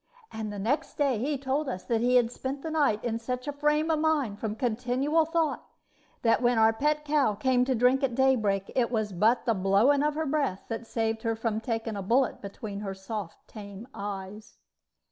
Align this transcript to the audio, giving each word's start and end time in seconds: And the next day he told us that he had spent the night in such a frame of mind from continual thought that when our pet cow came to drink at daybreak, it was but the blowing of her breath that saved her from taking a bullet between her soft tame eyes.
And 0.31 0.51
the 0.51 0.57
next 0.57 0.95
day 0.97 1.19
he 1.19 1.37
told 1.37 1.69
us 1.69 1.83
that 1.83 2.01
he 2.01 2.15
had 2.15 2.31
spent 2.31 2.63
the 2.63 2.71
night 2.71 3.03
in 3.03 3.19
such 3.19 3.47
a 3.47 3.53
frame 3.53 3.91
of 3.91 3.99
mind 3.99 4.39
from 4.39 4.55
continual 4.55 5.25
thought 5.25 5.63
that 6.23 6.41
when 6.41 6.57
our 6.57 6.73
pet 6.73 7.05
cow 7.05 7.35
came 7.35 7.65
to 7.65 7.75
drink 7.75 8.01
at 8.01 8.15
daybreak, 8.15 8.71
it 8.75 8.89
was 8.89 9.13
but 9.13 9.45
the 9.45 9.53
blowing 9.53 10.01
of 10.01 10.15
her 10.15 10.25
breath 10.25 10.63
that 10.69 10.87
saved 10.87 11.21
her 11.21 11.35
from 11.35 11.61
taking 11.61 11.95
a 11.95 12.01
bullet 12.01 12.41
between 12.41 12.79
her 12.79 12.95
soft 12.95 13.47
tame 13.47 13.87
eyes. 13.93 14.57